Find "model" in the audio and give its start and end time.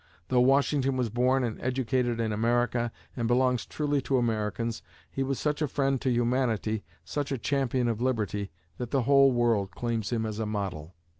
10.47-10.95